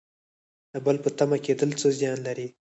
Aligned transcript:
د 0.71 0.73
بل 0.85 0.95
په 1.03 1.09
تمه 1.17 1.37
کیدل 1.45 1.69
څه 1.79 1.87
زیان 1.99 2.17
لري؟ 2.27 2.47